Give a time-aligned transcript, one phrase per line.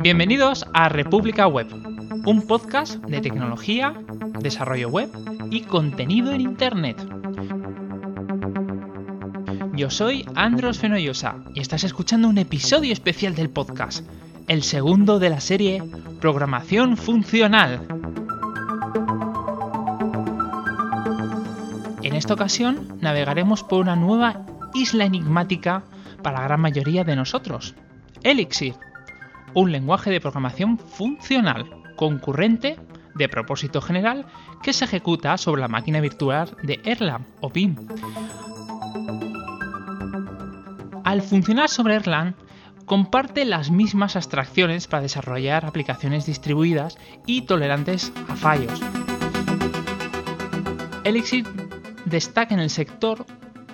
[0.00, 1.74] Bienvenidos a República Web,
[2.24, 3.94] un podcast de tecnología,
[4.38, 5.10] desarrollo web
[5.50, 7.04] y contenido en Internet.
[9.74, 14.08] Yo soy Andros Fenollosa y estás escuchando un episodio especial del podcast,
[14.46, 15.82] el segundo de la serie
[16.20, 17.80] Programación Funcional.
[22.04, 25.82] En esta ocasión navegaremos por una nueva isla enigmática
[26.22, 27.74] para la gran mayoría de nosotros,
[28.22, 28.74] Elixir,
[29.60, 32.78] un lenguaje de programación funcional, concurrente,
[33.16, 34.26] de propósito general,
[34.62, 37.76] que se ejecuta sobre la máquina virtual de Erlang o PIM.
[41.02, 42.36] Al funcionar sobre Erlang,
[42.84, 48.80] comparte las mismas abstracciones para desarrollar aplicaciones distribuidas y tolerantes a fallos.
[51.02, 51.46] Elixir
[52.04, 53.26] destaca en el sector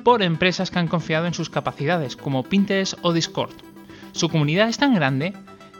[0.03, 3.53] por empresas que han confiado en sus capacidades, como Pinterest o Discord.
[4.13, 5.35] Su comunidad es tan grande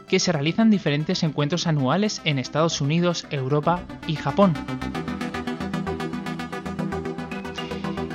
[0.07, 4.53] que se realizan diferentes encuentros anuales en Estados Unidos, Europa y Japón.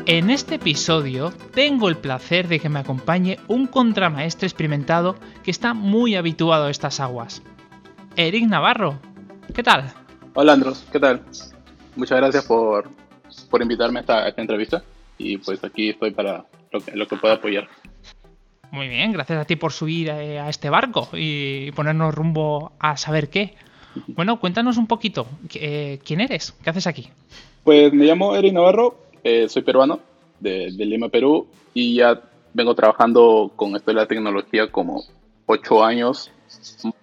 [0.06, 5.72] En este episodio tengo el placer de que me acompañe un contramaestre experimentado que está
[5.72, 7.42] muy habituado a estas aguas.
[8.16, 8.98] Eric Navarro,
[9.54, 9.92] ¿qué tal?
[10.34, 11.22] Hola Andros, ¿qué tal?
[11.94, 12.88] Muchas gracias por,
[13.60, 14.82] invitarme a esta, entrevista
[15.16, 17.68] y pues aquí estoy para lo que, lo que pueda apoyar.
[18.72, 22.96] Muy bien, gracias a ti por subir eh, a este barco y ponernos rumbo a
[22.96, 23.54] saber qué.
[24.06, 26.54] Bueno, cuéntanos un poquito, eh, ¿quién eres?
[26.62, 27.08] ¿Qué haces aquí?
[27.64, 29.98] Pues me llamo Eric Navarro, eh, soy peruano,
[30.38, 32.20] de, Lima, Perú, y ya
[32.54, 35.02] vengo trabajando con esto de la tecnología como
[35.46, 36.30] ocho años,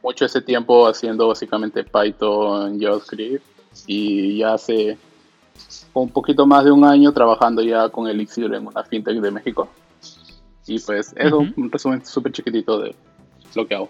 [0.01, 3.43] mucho ese tiempo haciendo básicamente Python, JavaScript,
[3.85, 4.97] y ya hace
[5.93, 9.67] un poquito más de un año trabajando ya con Elixir en una fintech de México.
[10.67, 12.93] Y pues es un resumen súper chiquitito de
[13.55, 13.89] lo que hago.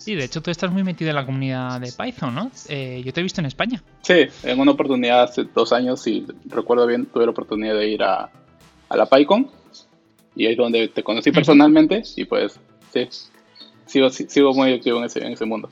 [0.00, 2.50] Sí, de hecho tú estás muy metido en la comunidad de Python, ¿no?
[2.68, 3.82] Eh, yo te he visto en España.
[4.00, 8.02] Sí, en una oportunidad hace dos años, si recuerdo bien, tuve la oportunidad de ir
[8.02, 8.30] a,
[8.88, 9.50] a la PyCon
[10.34, 12.58] y ahí es donde te conocí personalmente y pues
[12.94, 13.08] sí,
[13.84, 15.68] sigo, sigo muy activo en ese, en ese mundo.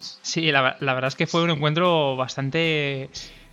[0.00, 3.10] Sí, la, la, verdad es que fue un encuentro bastante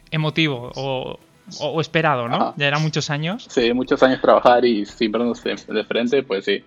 [0.10, 1.20] emotivo o
[1.60, 2.54] o, esperado, ¿no?
[2.58, 3.46] Ya eran muchos años.
[3.50, 6.64] Sí, muchos años trabajar y sin vernos de, frente, pues sí.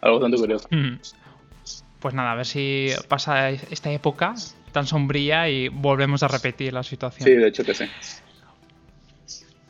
[0.00, 0.68] Algo bastante curioso.
[2.00, 4.34] Pues nada, a ver si pasa esta época
[4.72, 7.26] tan sombría y volvemos a repetir la situación.
[7.26, 7.84] Sí, de hecho que sí.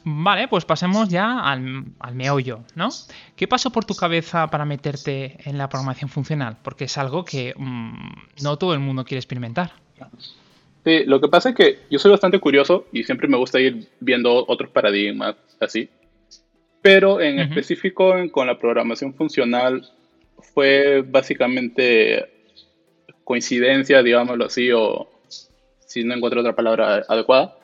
[0.09, 1.85] Vale, pues pasemos ya al,
[2.15, 2.91] meollo, ¿no?
[3.35, 6.57] ¿Qué pasó por tu cabeza para meterte en la programación funcional?
[6.63, 9.73] Porque es algo que mm, no todo el mundo quiere experimentar.
[10.87, 13.89] Sí, lo que pasa es que yo soy bastante curioso y siempre me gusta ir
[13.99, 15.89] viendo otros paradigmas así.
[16.81, 19.83] Pero en específico con la programación funcional
[20.55, 22.31] fue básicamente
[23.25, 25.11] coincidencia, digámoslo así, o
[25.81, 27.59] si no encuentro otra palabra adecuada.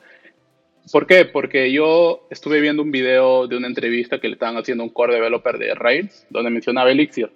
[0.91, 1.23] ¿Por qué?
[1.23, 5.15] Porque yo estuve viendo un video de una entrevista que le estaban haciendo un core
[5.15, 7.31] developer de Rails, donde mencionaba Elixir.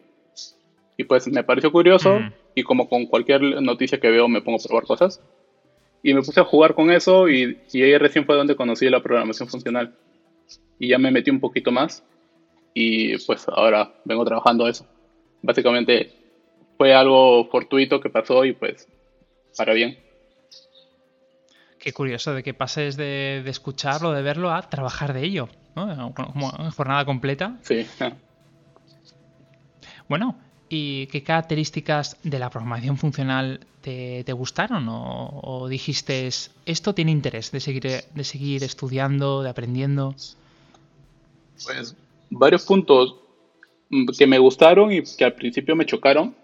[0.98, 2.20] Y pues me pareció curioso,
[2.56, 5.22] y como con cualquier noticia que veo me pongo a probar cosas.
[6.08, 9.04] Y me puse a jugar con eso y, y ahí recién fue donde conocí la
[9.04, 9.94] programación funcional.
[10.80, 12.02] Y ya me metí un poquito más
[12.74, 14.88] y pues ahora vengo trabajando eso.
[15.42, 16.14] Básicamente
[16.78, 18.88] fue algo fortuito que pasó y pues
[19.58, 19.98] para bien.
[21.78, 26.14] Qué curioso de que pases de, de escucharlo, de verlo, a trabajar de ello, ¿no?
[26.16, 27.58] Como jornada completa.
[27.64, 27.86] Sí.
[30.08, 34.86] Bueno, ¿Y qué características de la programación funcional te, gustaron?
[34.90, 36.30] O, dijiste,
[36.66, 40.14] esto tiene interés de seguir, de seguir estudiando, de aprendiendo?
[41.64, 41.96] Pues
[42.30, 43.16] varios puntos
[44.18, 46.36] que me gustaron y que al principio me chocaron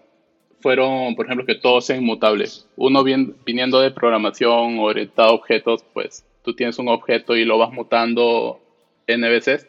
[0.60, 2.66] fueron, por ejemplo, que todos sean inmutables.
[2.76, 7.58] Uno bien, viniendo de programación orientada a objetos, pues tú tienes un objeto y lo
[7.58, 8.58] vas mutando
[9.06, 9.68] N veces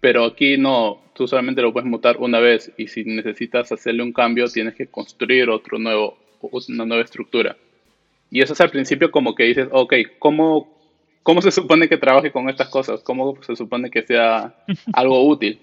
[0.00, 4.12] pero aquí no, tú solamente lo puedes mutar una vez y si necesitas hacerle un
[4.12, 6.16] cambio tienes que construir otro nuevo,
[6.68, 7.56] una nueva estructura.
[8.30, 10.72] Y eso es al principio como que dices, ok, ¿cómo,
[11.22, 13.02] cómo se supone que trabaje con estas cosas?
[13.02, 14.54] ¿Cómo se supone que sea
[14.92, 15.58] algo útil?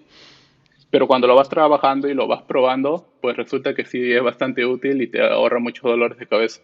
[0.90, 4.66] Pero cuando lo vas trabajando y lo vas probando, pues resulta que sí es bastante
[4.66, 6.62] útil y te ahorra muchos dolores de cabeza.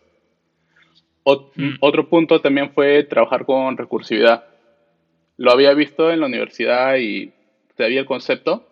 [1.55, 1.75] Mm.
[1.79, 4.45] Otro punto también fue trabajar con recursividad.
[5.37, 7.33] Lo había visto en la universidad y
[7.77, 8.67] sabía el concepto,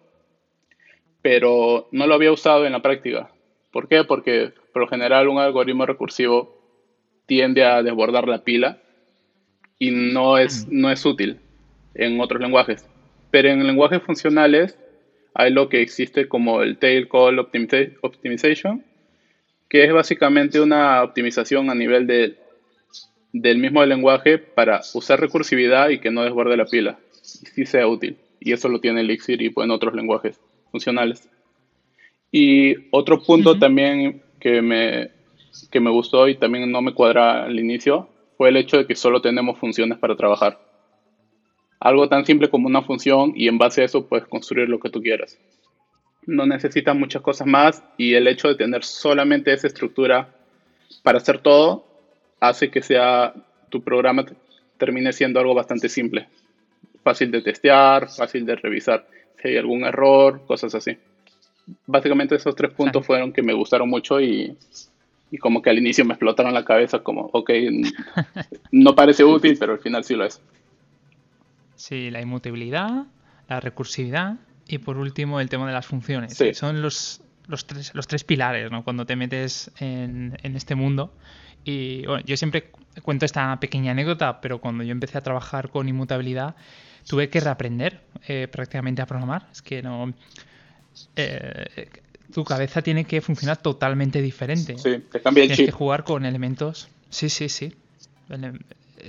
[1.21, 3.31] pero no lo había usado en la práctica.
[3.71, 4.03] ¿Por qué?
[4.03, 6.57] Porque por lo general un algoritmo recursivo
[7.25, 8.81] tiende a desbordar la pila
[9.79, 10.81] y no es, mm.
[10.81, 11.39] no es útil
[11.95, 12.85] en otros lenguajes.
[13.31, 14.77] Pero en lenguajes funcionales
[15.33, 18.83] hay lo que existe como el tail call optimization,
[19.69, 22.37] que es básicamente una optimización a nivel de,
[23.31, 27.87] del mismo lenguaje para usar recursividad y que no desborde la pila y sí sea
[27.87, 28.17] útil.
[28.41, 30.41] Y eso lo tiene Elixir y en otros lenguajes
[30.71, 31.29] funcionales.
[32.31, 35.11] Y otro punto también que me,
[35.69, 38.95] que me gustó y también no me cuadra al inicio fue el hecho de que
[38.95, 40.59] solo tenemos funciones para trabajar.
[41.79, 44.89] Algo tan simple como una función y en base a eso puedes construir lo que
[44.89, 45.37] tú quieras.
[46.25, 50.33] No necesitas muchas cosas más y el hecho de tener solamente esa estructura
[51.03, 51.85] para hacer todo
[52.39, 53.33] hace que sea
[53.69, 54.25] tu programa
[54.77, 56.27] termine siendo algo bastante simple.
[57.03, 59.07] Fácil de testear, fácil de revisar
[59.41, 60.97] si hay algún error, cosas así.
[61.85, 64.55] Básicamente esos tres puntos fueron que me gustaron mucho y,
[65.31, 67.49] y como que al inicio me explotaron la cabeza como, ok,
[68.71, 70.41] no parece útil, pero al final sí lo es.
[71.75, 73.05] Sí, la inmutabilidad,
[73.47, 74.35] la recursividad
[74.67, 76.37] y por último el tema de las funciones.
[76.53, 78.83] Son los, los, tres, los tres pilares ¿no?
[78.83, 81.13] cuando te metes en, en este mundo.
[81.63, 82.71] Y bueno, yo siempre
[83.03, 86.55] cuento esta pequeña anécdota, pero cuando yo empecé a trabajar con inmutabilidad,
[87.07, 89.47] tuve que reaprender eh, prácticamente a programar.
[89.51, 90.13] Es que no.
[91.15, 91.89] Eh,
[92.33, 94.77] tu cabeza tiene que funcionar totalmente diferente.
[94.77, 96.87] Sí, te cambia el Tienes que jugar con elementos.
[97.09, 97.73] Sí, sí, sí.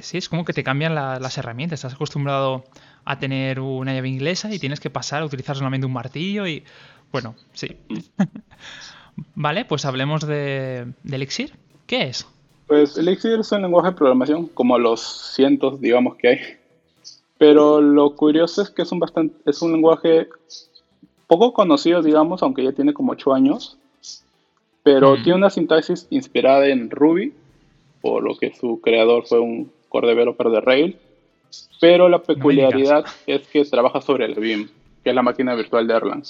[0.01, 1.81] Sí, es como que te cambian las herramientas.
[1.81, 2.65] Estás acostumbrado
[3.05, 6.65] a tener una llave inglesa y tienes que pasar a utilizar solamente un martillo y.
[7.13, 7.77] Bueno, sí.
[9.35, 11.53] vale, pues hablemos de, de Elixir.
[11.87, 12.27] ¿Qué es?
[12.67, 16.39] Pues Elixir es un lenguaje de programación como los cientos, digamos, que hay.
[17.43, 20.29] Pero lo curioso es que es un, bastante, es un lenguaje
[21.27, 23.77] poco conocido, digamos, aunque ya tiene como 8 años.
[24.85, 25.23] Pero mm.
[25.25, 27.33] tiene una sintaxis inspirada en Ruby,
[28.01, 30.97] por lo que su creador fue un core developer de Rails.
[31.81, 34.69] Pero la peculiaridad es que trabaja sobre el BIM,
[35.03, 36.23] que es la máquina virtual de Erlang.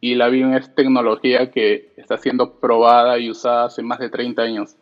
[0.00, 4.40] Y la BIM es tecnología que está siendo probada y usada hace más de 30
[4.40, 4.76] años.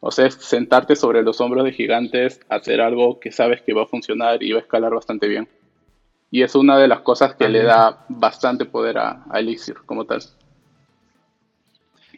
[0.00, 3.84] O sea, es sentarte sobre los hombros de gigantes, hacer algo que sabes que va
[3.84, 5.48] a funcionar y va a escalar bastante bien.
[6.30, 10.22] Y es una de las cosas que le da bastante poder a, Elixir como tal.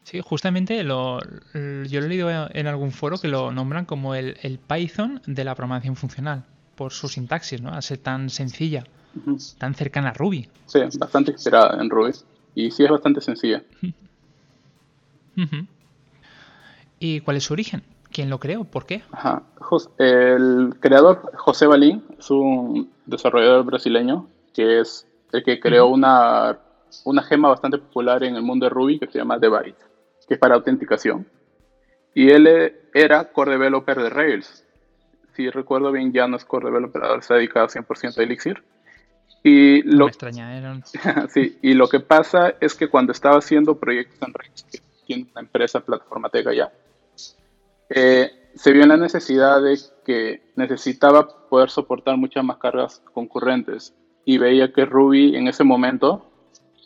[0.03, 4.59] Sí, justamente lo, yo lo he leído en algún foro que lo nombran como el,
[4.67, 6.45] Python de la programación funcional,
[6.75, 7.71] por su sintaxis, ¿no?
[7.71, 8.85] A ser tan sencilla,
[9.59, 10.49] tan cercana a Ruby.
[10.67, 12.13] Sí, bastante inspirada en Ruby.
[12.55, 13.63] Y sí es bastante sencilla.
[16.99, 17.83] ¿Y cuál es su origen?
[18.11, 18.65] ¿Quién lo creó?
[18.65, 19.03] ¿Por qué?
[19.13, 19.43] Ajá.
[19.99, 26.59] El creador, José Balín, es un desarrollador brasileño que es el que creó una,
[27.05, 29.77] una gema bastante popular en el mundo de Ruby que se llama Byte,
[30.27, 31.27] que es para autenticación.
[32.15, 34.65] Y él era core developer de Rails.
[35.35, 38.65] Si recuerdo bien, ya no es core developer, ahora se ha dedicado 100% a Elixir.
[39.45, 40.83] Y lo, me extrañaron.
[41.29, 45.29] sí, y lo que pasa es que cuando estaba haciendo proyectos en Rails, que tiene
[45.31, 46.73] una empresa, Plataforma Tega ya,
[47.91, 53.95] eh, se vio en la necesidad de que necesitaba poder soportar muchas más cargas concurrentes
[54.25, 56.31] y veía que Ruby en ese momento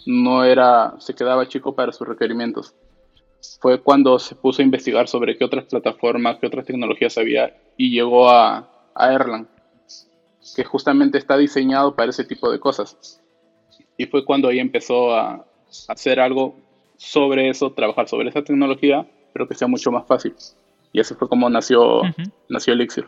[0.06, 2.74] no era, se quedaba chico para sus requerimientos.
[3.60, 7.90] Fue cuando se puso a investigar sobre qué otras plataformas, qué otras tecnologías había y
[7.90, 9.48] llegó a, a Erlang,
[10.54, 13.20] que justamente está diseñado para ese tipo de cosas.
[13.96, 15.44] Y fue cuando ahí empezó a
[15.88, 16.54] hacer algo
[16.96, 20.34] sobre eso, trabajar sobre esa tecnología, pero que sea mucho más fácil.
[20.92, 22.02] Y así fue como nació,
[22.48, 23.06] nació Elixir.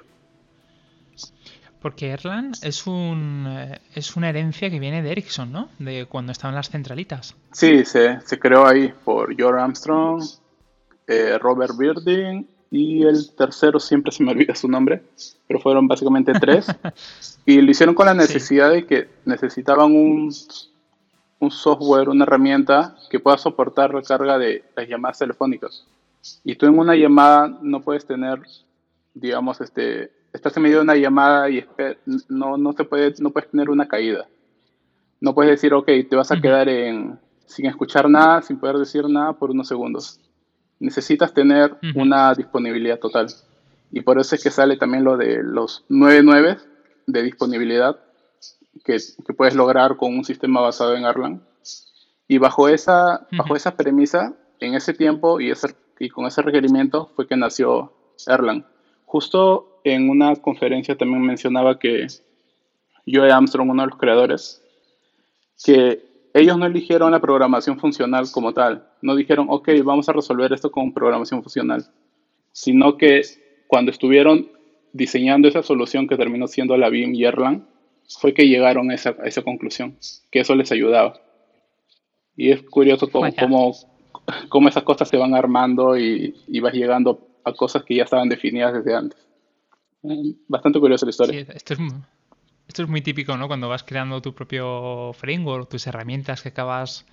[1.81, 5.69] Porque Erlang es, un, eh, es una herencia que viene de Ericsson, ¿no?
[5.79, 7.37] De cuando estaban las centralitas.
[7.53, 10.23] Sí, se, se creó ahí por George Armstrong,
[11.07, 15.03] eh, Robert Birding y el tercero, siempre se me olvida su nombre,
[15.47, 16.67] pero fueron básicamente tres.
[17.45, 20.33] y lo hicieron con la necesidad de que necesitaban un,
[21.39, 25.85] un software, una herramienta que pueda soportar la carga de las llamadas telefónicas.
[26.45, 28.41] Y tú en una llamada no puedes tener,
[29.15, 31.65] digamos, este, estás en medio de una llamada y
[32.29, 34.27] no, no, se puede, no puedes tener una caída.
[35.21, 39.09] No puedes decir, ok, te vas a quedar en, sin escuchar nada, sin poder decir
[39.09, 40.21] nada por unos segundos.
[40.81, 43.29] Necesitas tener una disponibilidad total.
[43.91, 46.59] Y por eso es que sale también lo de los 99
[47.07, 47.99] de disponibilidad
[48.85, 51.41] que, que, puedes lograr con un sistema basado en Erlang.
[52.27, 57.11] Y bajo esa, bajo esa premisa, en ese tiempo y ese y con ese requerimiento
[57.15, 57.93] fue que nació
[58.27, 58.65] Erlang.
[59.07, 62.07] Justo en una conferencia también mencionaba que
[63.07, 64.63] Joe Armstrong, uno de los creadores,
[65.65, 70.53] que ellos no eligieron la programación funcional como tal, no dijeron, ok, vamos a resolver
[70.53, 71.87] esto con programación funcional,
[72.51, 73.23] sino que
[73.69, 74.51] cuando estuvieron
[74.93, 77.67] diseñando esa solución que terminó siendo la BIM y Erlang,
[78.21, 79.97] fue que llegaron a esa, conclusión,
[80.31, 81.21] que eso les ayudaba.
[82.37, 83.75] Y es curioso cómo, cómo
[84.69, 88.73] esas cosas se van armando y, y vas llegando a cosas que ya estaban definidas
[88.73, 89.19] desde antes.
[90.05, 91.45] Eh, bastante curiosa la historia.
[91.45, 91.81] Sí, esto es,
[92.69, 93.49] esto es muy típico, ¿no?
[93.49, 97.07] Cuando vas creando tu propio framework, tus herramientas que acabas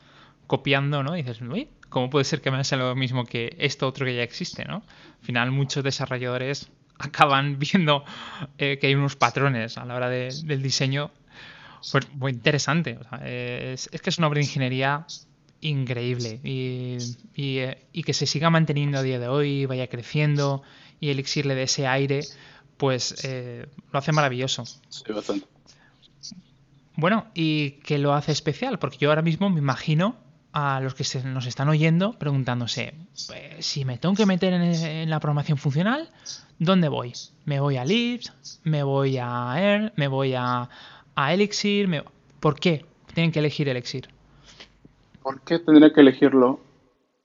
[0.47, 1.15] copiando, ¿no?
[1.15, 4.15] Y dices, uy, ¿cómo puede ser que me sea lo mismo que esto otro que
[4.15, 4.83] ya existe, ¿no?
[5.19, 8.03] Al final muchos desarrolladores acaban viendo
[8.57, 11.11] eh, que hay unos patrones a la hora del diseño
[11.91, 12.99] pues, muy interesante.
[13.23, 15.05] es, que es una obra de ingeniería
[15.61, 16.97] increíble y,
[17.35, 20.63] eh, y, que se siga manteniendo a día de hoy, vaya creciendo
[20.99, 22.21] y Elixir le dé ese aire,
[22.77, 24.65] pues eh, lo hace maravilloso.
[24.65, 25.45] Sí, bastante.
[26.95, 28.79] Bueno, ¿y qué lo hace especial?
[28.79, 30.17] Porque yo ahora mismo me imagino
[30.53, 32.93] a los que se nos están oyendo preguntándose,
[33.27, 36.09] pues, si me tengo que meter en, la programación funcional,
[36.59, 37.13] ¿dónde voy?
[37.45, 38.33] ¿Me voy a Libs?
[38.63, 39.93] ¿Me voy a Air?
[39.95, 40.69] ¿Me voy a,
[41.15, 42.03] Elixir?
[42.39, 44.09] ¿Por qué tienen que elegir Elixir?
[45.21, 46.59] ¿Por qué tendría que elegirlo?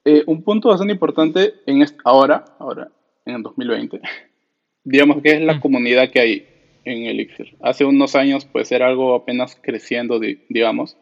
[0.05, 2.91] Eh, un punto bastante importante en ahora, ahora,
[3.25, 4.01] en el 2020,
[4.85, 5.61] digamos que es la mm.
[5.61, 6.47] comunidad que hay
[6.85, 7.57] en Elixir.
[7.61, 10.97] Hace unos años pues era algo apenas creciendo, digamos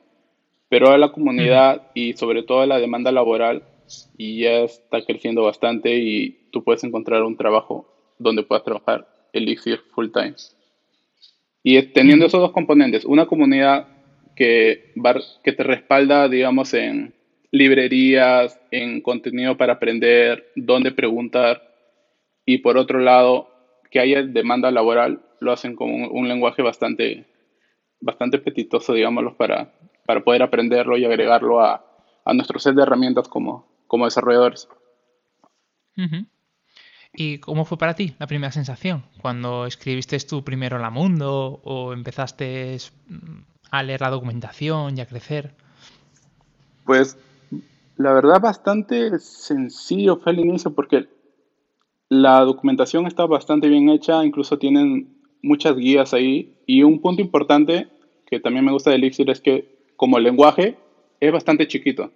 [0.75, 3.63] pero a la comunidad y sobre todo la demanda laboral
[4.19, 7.87] y ya está creciendo bastante y tú puedes encontrar un trabajo
[8.19, 10.35] donde puedas trabajar Elixir full time.
[11.63, 13.87] Y teniendo esos dos componentes, una comunidad
[14.35, 14.93] que,
[15.43, 17.15] te respalda, digamos, en
[17.51, 21.63] librerías, en contenido para aprender, dónde preguntar,
[22.45, 23.49] y por otro lado,
[23.91, 27.27] que haya demanda laboral, lo hacen con un, lenguaje bastante,
[28.01, 29.73] bastante apetitoso, digámoslo, para,
[30.05, 31.85] para poder aprenderlo y agregarlo a,
[32.33, 34.69] nuestro set de herramientas como, como desarrolladores.
[37.17, 39.05] ¿Y cómo fue para ti la primera sensación?
[39.21, 42.77] Cuando escribiste tú primero la mundo o empezaste
[43.79, 45.55] a leer la documentación y a crecer.
[46.85, 47.17] Pues
[47.97, 51.09] la verdad bastante sencillo fue el inicio porque
[52.09, 57.89] la documentación está bastante bien hecha, incluso tienen muchas guías ahí y un punto importante
[58.27, 60.77] que también me gusta de Elixir es que como lenguaje
[61.21, 62.11] es bastante chiquito.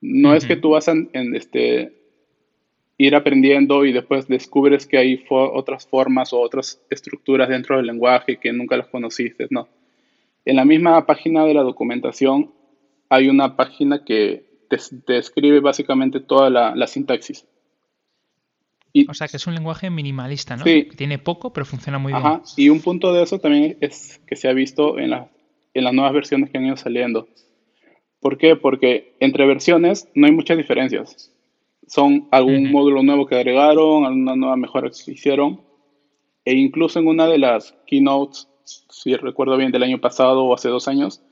[0.00, 1.92] No es que tú vas a en, este,
[2.98, 8.38] ir aprendiendo y después descubres que hay otras formas o otras estructuras dentro del lenguaje
[8.38, 9.66] que nunca las conociste, no.
[10.44, 12.52] En la misma página de la documentación
[13.08, 17.46] hay una página que te, describe básicamente toda la, sintaxis.
[18.92, 20.64] Y, o sea, que es un lenguaje minimalista, ¿no?
[20.64, 20.84] Sí.
[20.84, 22.30] Que tiene poco, pero funciona muy Ajá.
[22.30, 22.42] bien.
[22.56, 25.30] Y un punto de eso también es que se ha visto en, la,
[25.72, 27.28] en las nuevas versiones que han ido saliendo.
[28.20, 28.56] ¿Por qué?
[28.56, 31.32] Porque entre versiones no hay muchas diferencias.
[31.86, 35.60] Son algún módulo nuevo que agregaron, alguna nueva mejora que hicieron.
[36.44, 40.68] E incluso en una de las keynotes, si recuerdo bien, del año pasado o hace
[40.68, 41.22] dos años,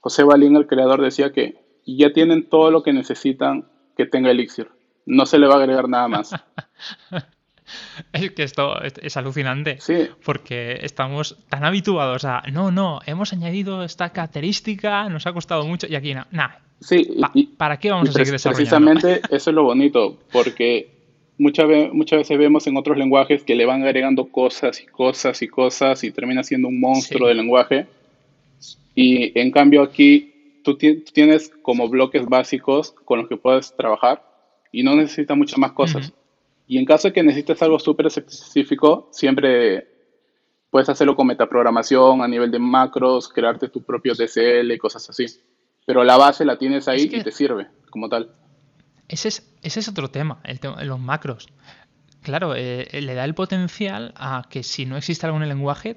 [0.00, 4.68] José Balín, el creador, decía que ya tienen todo lo que necesitan que tenga Elixir.
[5.04, 6.34] No se le va a agregar nada más.
[8.12, 9.78] Es que esto es, alucinante.
[10.24, 15.86] Porque estamos tan habituados a, no, no, hemos añadido esta característica, nos ha costado mucho
[15.88, 16.60] y aquí no, nada.
[16.80, 17.16] Sí,
[17.56, 18.92] ¿Para qué vamos a seguir desarrollando?
[18.94, 20.95] Precisamente eso es lo bonito, porque
[21.38, 25.48] muchas, muchas veces vemos en otros lenguajes que le van agregando cosas y cosas y
[25.48, 27.86] cosas y termina siendo un monstruo de lenguaje.
[28.94, 34.22] Y en cambio aquí tú tienes como bloques básicos con los que puedes trabajar
[34.72, 36.12] y no necesitas muchas más cosas.
[36.66, 39.86] Y en caso de que necesites algo súper específico, siempre
[40.70, 45.26] puedes hacerlo con metaprogramación a nivel de macros, crearte tu propio DCL y cosas así.
[45.86, 48.34] Pero la base la tienes ahí y te sirve como tal.
[49.08, 51.48] Ese es, ese es otro tema, el tema los macros.
[52.22, 55.96] Claro, eh, le da el potencial a que si no existe algún lenguaje,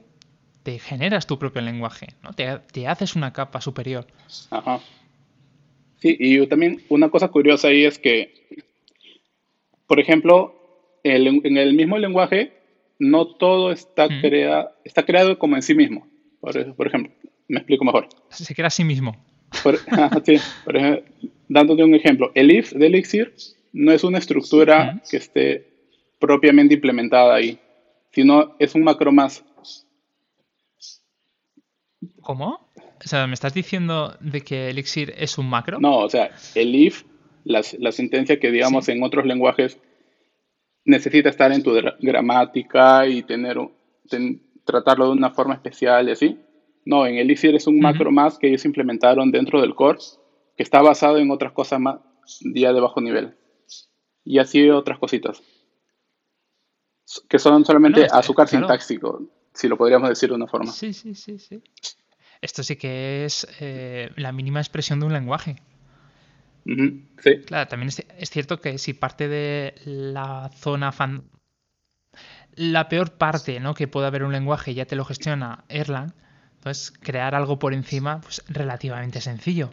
[0.63, 2.33] te generas tu propio lenguaje, ¿no?
[2.33, 4.05] Te, te haces una capa superior.
[4.51, 4.79] Ajá.
[5.99, 8.31] Sí, y también una cosa curiosa ahí es que,
[9.87, 10.55] por ejemplo,
[11.03, 12.53] en el mismo lenguaje,
[12.99, 14.07] no todo está,
[14.83, 16.07] está creado como en sí mismo.
[16.41, 17.11] Por, por, ejemplo,
[17.47, 18.07] me explico mejor.
[18.29, 19.15] Se crea a sí mismo.
[20.25, 21.03] sí, por ejemplo,
[21.47, 23.33] dándote un ejemplo, el if de Elixir
[23.73, 25.67] no es una estructura que esté
[26.19, 27.59] propiamente implementada ahí,
[28.11, 29.43] sino es un macro más.
[32.21, 32.69] ¿Cómo?
[32.75, 35.79] O sea, ¿me estás diciendo de que Elixir es un macro?
[35.79, 37.03] No, o sea, el if,
[37.43, 39.79] la, la sentencia que digamos en otros lenguajes
[40.85, 43.57] necesita estar en tu gramática y tener,
[44.65, 46.39] tratarlo de una forma especial y así.
[46.85, 49.99] No, en Elixir es un macro más que ellos implementaron dentro del core
[50.55, 51.99] que está basado en otras cosas más
[52.53, 53.35] ya de bajo nivel.
[54.23, 55.41] Y así otras cositas.
[57.27, 59.21] Que son solamente azúcar sintáxico,
[59.53, 60.71] si lo podríamos decir de una forma.
[60.71, 61.61] Sí, sí, sí, sí.
[62.41, 65.57] Esto sí que es eh, la mínima expresión de un lenguaje.
[66.65, 67.39] Sí.
[67.45, 71.23] Claro, también es, cierto que si parte de la zona fan...
[72.53, 73.73] La peor parte ¿no?
[73.73, 76.13] que puede haber un lenguaje ya te lo gestiona Erlang,
[76.59, 79.69] entonces crear algo por encima pues relativamente sencillo.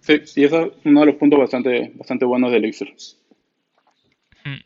[0.00, 2.94] Sí, y eso es uno de los puntos bastante, bastante buenos de Elixir.
[4.44, 4.60] Hmm.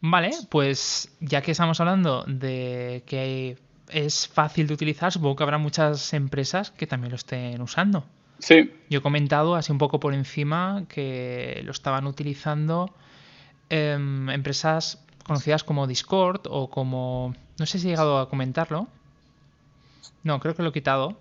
[0.00, 3.56] Vale, pues ya que estamos hablando de que
[3.90, 8.04] es fácil de utilizar, supongo que habrá muchas empresas que también lo estén usando.
[8.38, 8.70] Sí.
[8.88, 12.94] Yo he comentado así un poco por encima que lo estaban utilizando
[13.68, 17.34] em, empresas conocidas como Discord o como...
[17.58, 18.88] No sé si he llegado a comentarlo.
[20.22, 21.16] No, creo que lo he quitado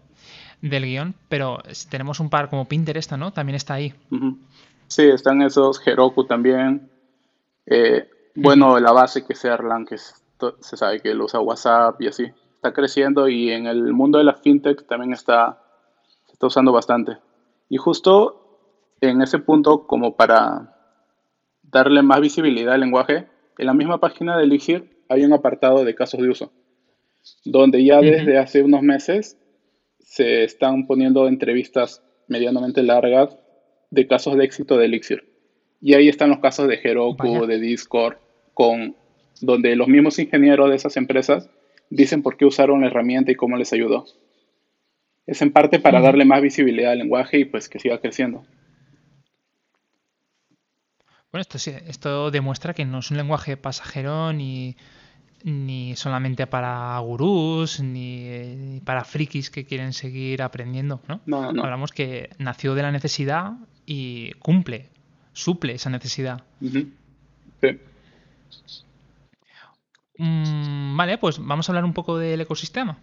[0.62, 3.31] del guion, pero tenemos un par como Pinterest, ¿no?
[3.31, 3.93] También está ahí.
[4.88, 6.89] Sí, están esos, Heroku también.
[7.65, 12.07] Eh, bueno, la base que es Erlang, que se sabe que lo usa WhatsApp y
[12.07, 12.31] así.
[12.55, 15.62] Está creciendo y en el mundo de la fintech también está,
[16.25, 17.17] se está usando bastante.
[17.69, 18.48] Y justo
[19.01, 20.75] en ese punto, como para
[21.63, 25.96] darle más visibilidad al lenguaje, en la misma página de Elixir hay un apartado de
[25.96, 26.51] casos de uso,
[27.46, 29.38] donde ya desde hace unos meses
[30.00, 33.38] se están poniendo entrevistas medianamente largas
[33.91, 35.34] de casos de éxito de Elixir.
[35.81, 38.17] Y ahí están los casos de Heroku, de Discord,
[38.53, 38.96] con,
[39.41, 41.50] donde los mismos ingenieros de esas empresas
[41.89, 44.05] dicen por qué usaron la herramienta y cómo les ayudó.
[45.25, 48.43] Es en parte para darle más visibilidad al lenguaje y pues que siga creciendo.
[51.31, 51.57] Bueno, esto,
[51.88, 54.77] esto demuestra que no es un lenguaje pasajero ni
[55.44, 61.22] ni solamente para gurús, ni para frikis que quieren seguir aprendiendo, ¿no?
[61.25, 61.63] No, no.
[61.63, 63.53] Hablamos que nació de la necesidad
[63.86, 64.89] y cumple,
[65.34, 66.44] suple esa necesidad.
[66.62, 66.94] sí.
[70.20, 72.98] Mm, vale, pues vamos a hablar un poco del ecosistema.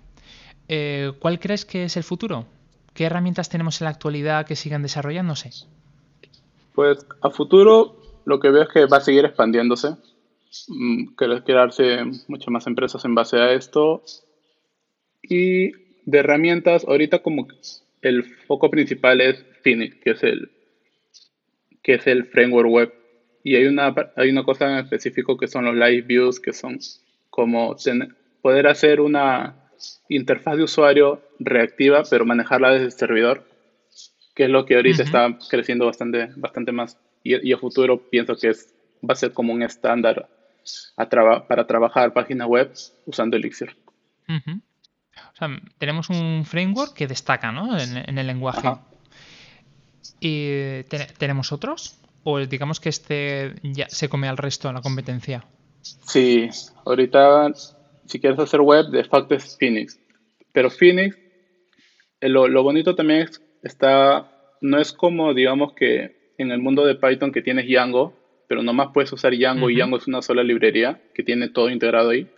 [0.68, 2.46] Eh, ¿Cuál crees que es el futuro?
[2.92, 5.50] ¿Qué herramientas tenemos en la actualidad que sigan desarrollándose?
[6.74, 9.96] Pues a futuro lo que veo es que va a seguir expandiéndose
[11.16, 14.02] crearse muchas más empresas en base a esto.
[15.22, 15.72] Y
[16.04, 17.48] de herramientas, ahorita como
[18.02, 20.50] el foco principal es Phoenix, que es el,
[21.82, 22.94] que es el framework web.
[23.42, 26.78] Y hay una, hay una cosa en específico que son los live views, que son
[27.30, 27.76] como
[28.42, 29.56] poder hacer una
[30.08, 33.44] interfaz de usuario reactiva, pero manejarla desde el servidor,
[34.34, 36.98] que es lo que ahorita está creciendo bastante, bastante más.
[37.22, 40.28] Y, y a futuro pienso que es, va a ser como un estándar
[40.96, 42.72] para trabajar páginas web
[43.06, 43.76] usando Elixir.
[44.28, 45.48] O sea,
[45.78, 47.78] tenemos un framework que destaca ¿no?
[47.78, 48.68] en, el lenguaje.
[50.20, 50.82] ¿Y
[51.18, 51.98] tenemos otros?
[52.22, 55.44] ¿O digamos que este ya se come al resto de la competencia?
[55.82, 56.48] Sí,
[56.86, 57.52] ahorita
[58.06, 59.98] si quieres hacer web, de facto es Phoenix.
[60.52, 61.16] Pero Phoenix,
[62.20, 66.84] eh, lo, lo bonito también es, está, no es como digamos que en el mundo
[66.84, 68.14] de Python que tienes Django,
[68.48, 72.10] pero nomás puedes usar Django y Django es una sola librería que tiene todo integrado
[72.10, 72.28] ahí.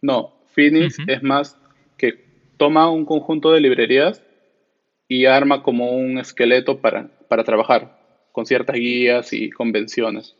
[0.00, 1.58] No, Phoenix es más
[1.96, 2.24] que
[2.56, 4.22] toma un conjunto de librerías
[5.08, 7.98] y arma como un esqueleto para, para trabajar
[8.32, 10.36] con ciertas guías y convenciones.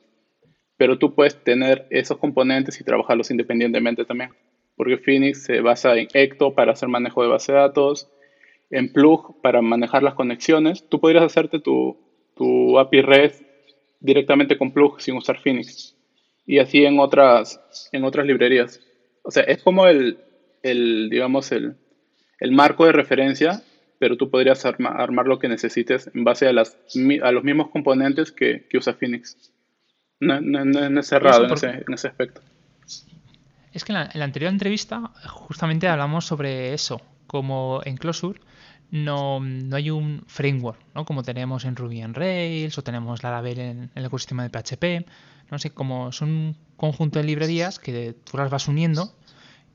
[0.76, 4.30] Pero tú puedes tener esos componentes y trabajarlos independientemente también.
[4.76, 8.08] Porque Phoenix se basa en Ecto para hacer manejo de base de datos,
[8.70, 10.88] en Plug para manejar las conexiones.
[10.88, 11.98] Tú podrías hacerte tu,
[12.34, 13.49] tu API REST
[14.00, 15.94] directamente con plug sin usar Phoenix.
[16.46, 17.60] Y así en otras,
[17.92, 18.80] en otras librerías.
[19.22, 20.18] O sea, es como el,
[20.62, 21.76] el digamos, el,
[22.40, 23.62] el marco de referencia,
[23.98, 26.76] pero tú podrías armar lo que necesites en base a, las,
[27.22, 29.52] a los mismos componentes que, que usa Phoenix.
[30.18, 32.40] No, no, es cerrado en, ese, en, ese, aspecto.
[33.72, 38.40] Es que en la, en la, anterior entrevista justamente hablamos sobre eso, como en Closure
[38.90, 41.04] no, no hay un framework, ¿no?
[41.04, 45.06] Como tenemos en Ruby en Rails o tenemos Laravel en, el ecosistema de PHP.
[45.50, 49.12] No sé, como son un conjunto de librerías que tú las vas uniendo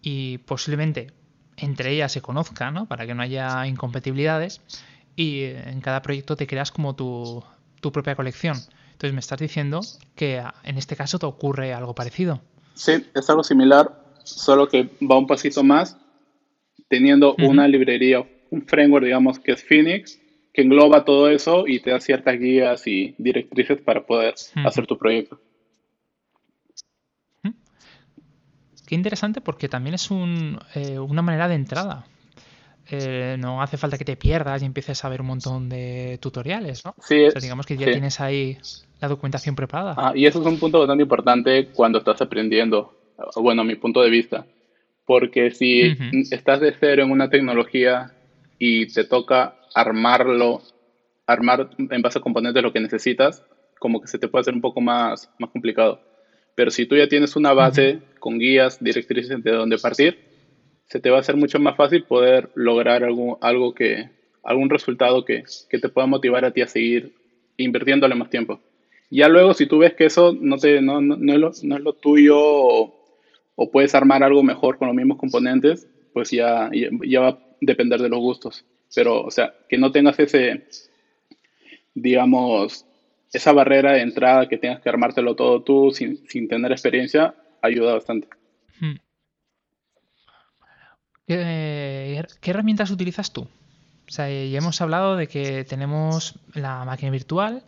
[0.02, 1.12] y posiblemente
[1.58, 2.86] entre ellas se conozcan, ¿no?
[2.88, 4.62] Para que no haya incompatibilidades
[5.16, 7.44] y en cada proyecto te creas como tu,
[7.80, 8.58] tu propia colección.
[8.92, 9.82] Entonces me estás diciendo
[10.16, 12.42] que en este caso te ocurre algo parecido.
[12.74, 15.98] Sí, es algo similar, solo que va un pasito más,
[16.90, 20.20] teniendo una librería un framework, digamos, que es Phoenix,
[20.54, 24.98] que engloba todo eso y te da ciertas guías y directrices para poder hacer tu
[24.98, 25.40] proyecto.
[28.88, 30.10] Qué interesante porque también es
[30.76, 32.06] eh, una manera de entrada.
[32.90, 36.86] Eh, no hace falta que te pierdas y empieces a ver un montón de tutoriales,
[36.86, 36.94] ¿no?
[37.00, 38.60] Sí, digamos que ya tienes ahí
[39.02, 39.96] la documentación preparada.
[39.98, 42.94] Ah, y eso es un punto bastante importante cuando estás aprendiendo,
[43.38, 44.46] bueno, a mi punto de vista,
[45.04, 45.98] porque si
[46.32, 48.15] estás de cero en una tecnología
[48.58, 50.62] y te toca armarlo
[51.28, 53.44] armar en base a componentes lo que necesitas,
[53.80, 56.00] como que se te puede hacer un poco más, más complicado.
[56.56, 60.20] Pero si tú ya tienes una base con guías, directrices de dónde partir,
[60.86, 64.10] se te va a hacer mucho más fácil poder lograr algo, algo que,
[64.44, 67.14] algún resultado que, que te pueda motivar a ti a seguir
[67.58, 68.60] invirtiéndole más tiempo.
[69.10, 71.76] Ya luego, si tú ves que eso no, te, no, no, no, es, lo, no
[71.78, 72.96] es, lo, tuyo o,
[73.56, 76.70] o, puedes armar algo mejor con los mismos componentes, pues ya,
[77.04, 78.66] ya va a depender de los gustos.
[78.94, 80.68] Pero, o sea, que no tengas ese,
[81.94, 82.86] digamos,
[83.34, 87.94] esa barrera de entrada que tengas que armártelo todo tú sin, sin tener experiencia, ayuda
[87.94, 88.28] bastante.
[88.80, 88.96] Hmm.
[91.28, 93.42] ¿Qué, ¿Qué, herramientas utilizas tú?
[93.42, 97.64] O sea, ya hemos hablado de que tenemos la máquina virtual.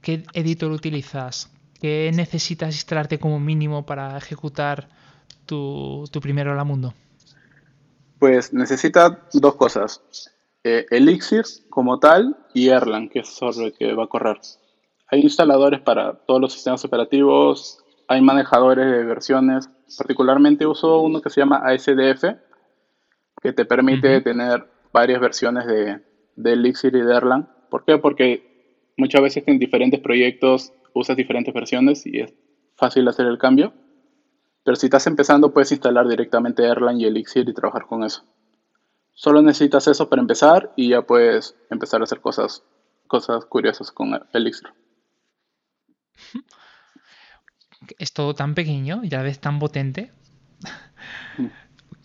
[0.00, 1.52] ¿Qué editor utilizas?
[1.80, 4.88] ¿Qué necesitas instalarte como mínimo para ejecutar
[5.46, 6.94] tu, tu primer Hola Mundo?
[8.18, 10.02] Pues necesita dos cosas.
[10.64, 14.38] Eh, Elixir como tal y Erlang, que es sobre el que va a correr.
[15.10, 17.78] Hay instaladores para todos los sistemas operativos,
[18.08, 19.70] hay manejadores de versiones.
[19.96, 22.24] Particularmente uso uno que se llama ASDF,
[23.40, 26.00] que te permite tener varias versiones de,
[26.36, 27.48] de Elixir y de Erlang.
[27.70, 27.98] ¿Por qué?
[27.98, 32.34] Porque muchas veces en diferentes proyectos usas diferentes versiones y es
[32.76, 33.72] fácil hacer el cambio.
[34.68, 38.22] Pero si estás empezando, puedes instalar directamente Erlang y Elixir y trabajar con eso.
[39.14, 42.62] Solo necesitas eso para empezar y ya puedes empezar a hacer cosas,
[43.06, 44.68] cosas curiosas con Elixir.
[47.98, 50.12] Es todo tan pequeño y a la vez tan potente.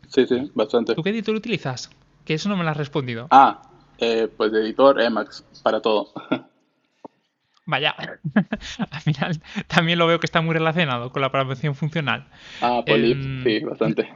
[0.08, 0.96] Sí, sí, bastante.
[0.96, 1.90] ¿Tú qué editor utilizas?
[2.24, 3.28] Que eso no me lo has respondido.
[3.32, 3.62] Ah,
[3.98, 6.14] eh, pues de editor Emacs para todo.
[7.66, 7.96] Vaya,
[8.92, 12.28] al final también lo veo que está muy relacionado con la programación funcional.
[12.62, 14.10] Ah, Polip, em, sí, bastante.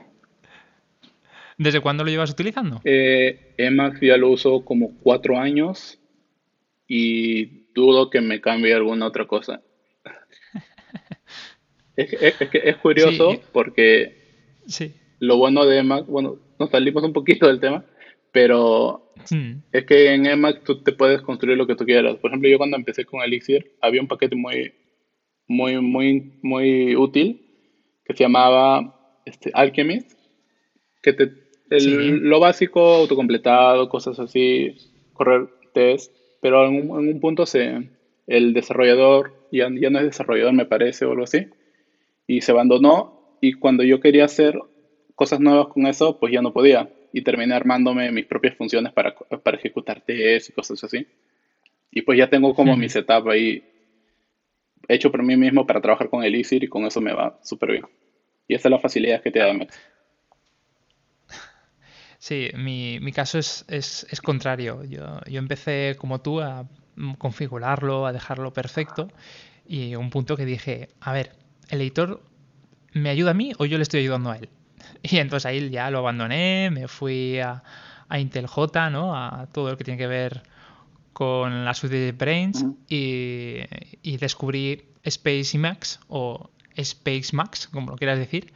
[1.58, 2.82] ¿Desde cuándo lo llevas utilizando?
[2.84, 6.00] Eh, Emacs ya lo uso como cuatro años
[6.88, 9.62] y dudo que me cambie alguna otra cosa.
[11.96, 14.94] es, que es curioso porque sí.
[15.20, 17.86] lo bueno de Emacs, bueno, nos salimos un poquito del tema,
[18.38, 19.64] pero hmm.
[19.72, 22.18] es que en Emacs tú te puedes construir lo que tú quieras.
[22.18, 24.74] Por ejemplo, yo cuando empecé con Elixir había un paquete muy,
[25.48, 27.42] muy, muy, muy útil
[28.06, 30.12] que se llamaba este, Alchemist,
[31.02, 31.32] que te,
[31.72, 34.76] lo básico, autocompletado, cosas así,
[35.14, 37.90] correr test, pero en un, punto se,
[38.28, 41.48] el desarrollador ya, ya no es desarrollador, me parece, o algo así,
[42.28, 43.40] y se abandonó.
[43.42, 44.60] Y cuando yo quería hacer
[45.16, 49.16] cosas nuevas con eso, pues ya no podía y terminé armándome mis propias funciones para,
[49.16, 51.08] para ejecutar TS y cosas así.
[51.92, 53.64] Y pues ya tengo como mi setup ahí
[54.88, 57.86] hecho por mí mismo para trabajar con Elixir y con eso me va súper bien.
[58.48, 59.80] Y esa es la facilidad que te da Max.
[62.20, 64.84] Sí, mi, mi caso es, es, es, contrario.
[64.84, 66.68] Yo, yo empecé como tú a
[67.18, 69.08] configurarlo, a dejarlo perfecto
[69.68, 71.32] y un punto que dije, a ver,
[71.70, 72.22] ¿el editor
[72.94, 74.50] me ayuda a mí o yo le estoy ayudando a él?
[75.04, 77.64] Y entonces ahí ya lo abandoné, me fui a,
[78.18, 79.16] Intel J, ¿no?
[79.16, 80.44] A todo lo que tiene que ver
[81.14, 88.20] con la suite de Brains y, descubrí Space Emacs o Space Max, como lo quieras
[88.20, 88.54] decir.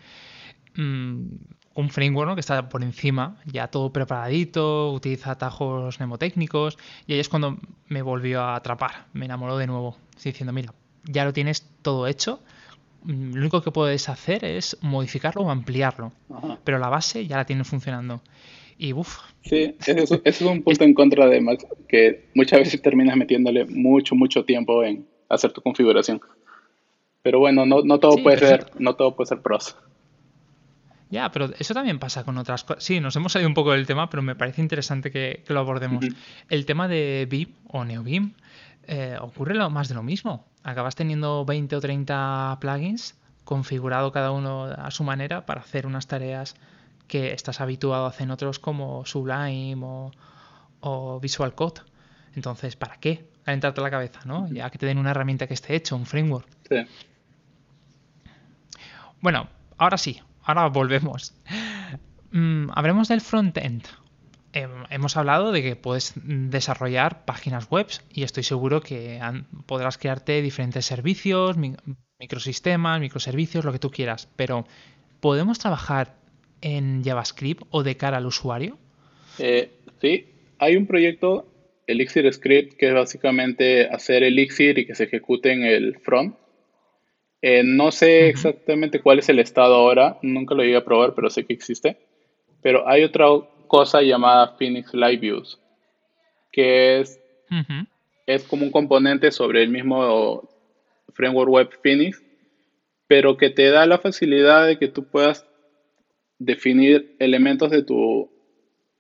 [0.76, 1.26] Mm,
[1.74, 7.30] un framework que está por encima, ya todo preparadito, utiliza atajos mnemotécnicos y ahí es
[7.30, 10.74] cuando me volvió a atrapar, me enamoró de nuevo, diciendo, mira,
[11.06, 12.41] ya lo tienes todo hecho,
[13.06, 16.12] lo único que puedes hacer es modificarlo o ampliarlo.
[16.64, 18.22] Pero la base ya la tienes funcionando.
[18.78, 19.20] Y uff.
[19.44, 24.16] Sí, eso, es un punto en contra de Max, que muchas veces terminas metiéndole mucho,
[24.16, 26.22] mucho tiempo en hacer tu configuración.
[27.22, 29.76] Pero bueno, no, no todo puede ser, no todo puede ser pros.
[31.12, 32.84] Ya, pero eso también pasa con otras cosas.
[32.84, 36.06] Sí, nos hemos salido un poco del tema, pero me parece interesante que, lo abordemos.
[36.50, 38.34] El tema de BIM o NeoBIM
[38.88, 40.48] eh, ocurre lo, más de lo mismo.
[40.63, 46.08] Acabas teniendo 20 o 30 plugins configurado cada uno a su manera para hacer unas
[46.08, 46.56] tareas
[47.08, 50.12] que estás habituado a hacer en otros como Sublime
[50.80, 51.82] o, Visual Code.
[52.36, 54.47] Entonces, ¿para qué calentarte la cabeza, no?
[54.52, 56.47] Ya que te den una herramienta que esté hecho, un framework.
[56.69, 56.88] Sí.
[59.19, 61.34] Bueno, ahora sí, ahora volvemos.
[62.32, 63.84] Mm, hablemos del front-end
[64.54, 69.20] hemos hablado de que puedes desarrollar páginas web y estoy seguro que
[69.66, 71.58] podrás crearte diferentes servicios,
[72.20, 74.66] microsistemas, microservicios, lo que tú quieras, pero
[75.20, 76.16] ¿podemos trabajar
[76.62, 78.78] en JavaScript o de cara al usuario?
[79.40, 80.26] Eh, sí,
[80.60, 81.48] hay un proyecto,
[81.88, 86.36] Elixir Script, que es básicamente hacer Elixir y que se ejecute en el front.
[87.42, 91.30] Eh, no sé exactamente cuál es el estado ahora, nunca lo llegué a probar, pero
[91.30, 91.98] sé que existe.
[92.62, 93.26] Pero hay otra
[93.71, 95.57] cosa llamada Phoenix Live Views,
[96.51, 97.21] que es
[98.27, 100.49] es como un componente sobre el mismo
[101.13, 102.21] framework web Phoenix,
[103.07, 105.47] pero que te da la facilidad de que tú puedas
[106.38, 108.29] definir elementos de tu,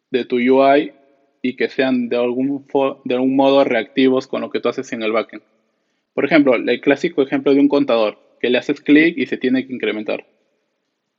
[0.09, 0.93] de tu UI
[1.41, 2.65] y que sean de algún,
[3.03, 5.43] de algún modo reactivos con lo que tú haces en el backend.
[6.13, 9.67] Por ejemplo, el clásico ejemplo de un contador, que le haces clic y se tiene
[9.67, 10.25] que incrementar.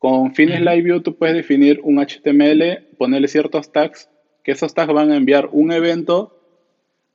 [0.03, 4.11] Con Finish Live View tú puedes definir un HTML, ponerle ciertos tags,
[4.43, 6.37] que esos tags van a enviar un evento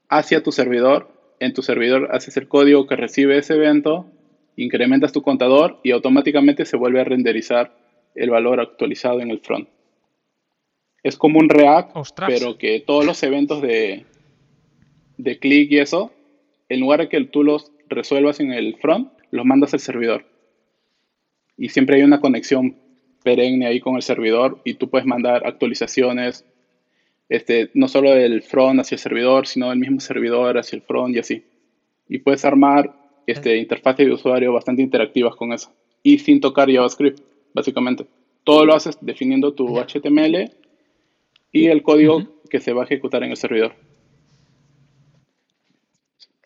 [0.07, 1.09] hacia tu servidor.
[1.41, 4.09] En tu servidor haces el código que recibe ese evento,
[4.55, 7.75] incrementas tu contador y automáticamente se vuelve a renderizar
[8.15, 9.67] el valor actualizado en el front.
[11.03, 11.93] Es como un React,
[12.25, 14.05] pero que todos los eventos de,
[15.17, 16.13] de clic y eso,
[16.69, 20.36] en lugar de que tú los resuelvas en el front, los mandas al servidor.
[21.57, 22.75] Y siempre hay una conexión
[23.23, 26.45] perenne ahí con el servidor y tú puedes mandar actualizaciones
[27.29, 31.15] este, no solo del front hacia el servidor, sino del mismo servidor hacia el front
[31.15, 31.43] y así.
[32.07, 35.73] Y puedes armar este, interfaces de usuario bastante interactivas con eso.
[36.03, 37.19] Y sin tocar JavaScript,
[37.53, 38.05] básicamente.
[38.43, 40.49] Todo lo haces definiendo tu HTML
[41.51, 43.73] y el código que se va a ejecutar en el servidor.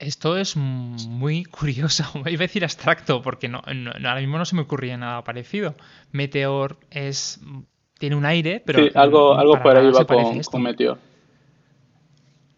[0.01, 4.63] Esto es muy curioso, iba a decir abstracto, porque no, ahora mismo no se me
[4.63, 5.75] ocurría nada parecido.
[6.11, 7.39] Meteor es
[8.01, 8.83] tiene un aire, pero.
[8.83, 10.97] Sí, algo, algo por ahí va con, con, Meteor.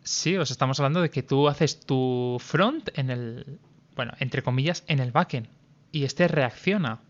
[0.01, 3.59] Sí, os estamos hablando de que tú haces tu front en el.
[3.93, 5.47] Bueno, entre comillas, en el backend.
[5.91, 7.01] Y este reacciona.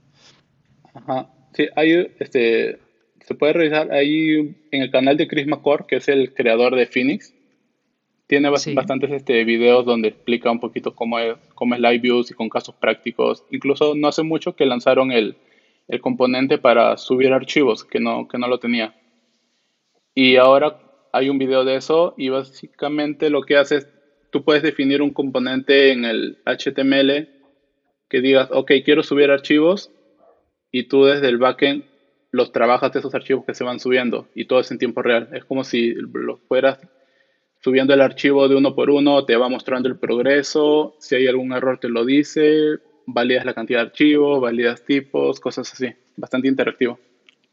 [0.95, 1.29] Ajá.
[1.53, 2.79] Sí, hay este.
[3.21, 6.87] Se puede revisar ahí en el canal de Chris McCord, que es el creador de
[6.87, 7.35] Phoenix.
[8.33, 12.33] Tiene bastantes este, videos donde explica un poquito cómo es, cómo es Live Views y
[12.33, 13.45] con casos prácticos.
[13.51, 15.35] Incluso no hace mucho que lanzaron el,
[15.87, 18.95] el componente para subir archivos, que no, que no lo tenía.
[20.15, 20.79] Y ahora
[21.11, 23.87] hay un video de eso y básicamente lo que hace es,
[24.31, 27.29] tú puedes definir un componente en el HTML
[28.09, 29.91] que digas, ok, quiero subir archivos
[30.71, 31.83] y tú desde el backend
[32.31, 35.29] los trabajas de esos archivos que se van subiendo y todo es en tiempo real.
[35.33, 36.79] Es como si lo fueras
[37.63, 41.53] subiendo el archivo de uno por uno, te va mostrando el progreso, si hay algún
[41.53, 45.87] error te lo dice, validas la cantidad de archivos, validas tipos, cosas así.
[46.17, 46.99] Bastante interactivo.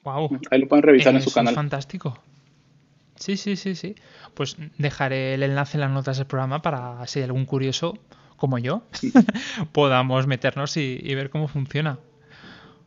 [0.03, 0.41] Wow.
[0.51, 1.55] Ahí lo pueden revisar en su canal.
[1.55, 2.19] fantástico.
[3.15, 3.95] Sí, sí, sí, sí.
[4.35, 7.97] Pues dejaré el enlace en las notas del programa para si hay algún curioso
[8.37, 8.83] como yo
[9.73, 11.99] podamos meternos y, ver cómo funciona.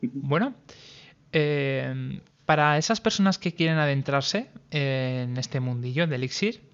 [0.02, 0.56] Bueno,
[1.32, 6.73] eh, para esas personas que quieren adentrarse en este mundillo de Elixir,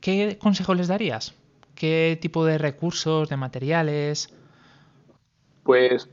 [0.00, 1.34] ¿qué consejo les darías?
[1.74, 4.32] ¿Qué tipo de recursos, de materiales?
[5.62, 6.08] Pues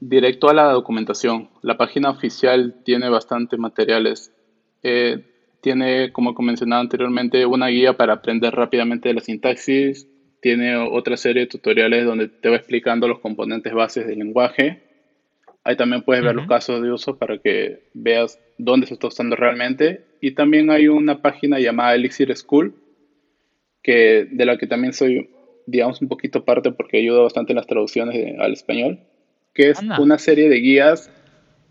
[0.00, 1.50] directo a la documentación.
[1.62, 4.32] La página oficial tiene bastantes materiales.
[4.82, 5.24] Eh,
[5.60, 10.08] tiene, como mencionaba anteriormente, una guía para aprender rápidamente de la sintaxis.
[10.40, 14.82] Tiene otra serie de tutoriales donde te va explicando los componentes bases del lenguaje.
[15.62, 19.36] Ahí también puedes ver los casos de uso para que veas dónde se está usando
[19.36, 20.04] realmente.
[20.24, 22.74] Y también hay una página llamada Elixir School,
[23.82, 25.28] que, de la que también soy,
[25.66, 29.00] digamos, un poquito parte porque ayuda bastante en las traducciones al español,
[29.52, 31.10] que es una serie de guías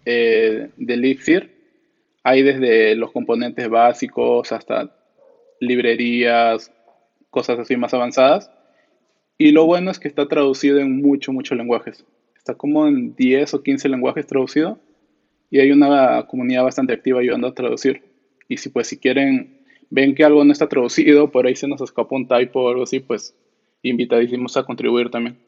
[0.06, 1.50] eh, de Elixir.
[2.22, 4.96] Hay desde los componentes básicos hasta
[5.60, 6.72] librerías,
[7.32, 8.52] cosas así más avanzadas.
[9.36, 12.06] Y lo bueno es que está traducido en muchos, muchos lenguajes.
[12.38, 14.78] Está como en 10 o 15 lenguajes traducido
[15.50, 18.13] y hay una comunidad bastante activa ayudando a traducir.
[18.48, 21.82] Y si pues si quieren ven que algo no está traducido, por ahí se nos
[21.82, 23.36] escapa un typo o algo así, pues
[23.84, 25.40] invitadísimos a contribuir también.